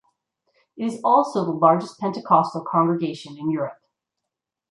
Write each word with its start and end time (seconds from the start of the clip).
It 0.77 0.85
is 0.87 0.99
also 1.03 1.45
the 1.45 1.51
largest 1.51 1.99
Pentecostal 1.99 2.65
congregation 2.65 3.37
in 3.37 3.51
Europe. 3.51 3.83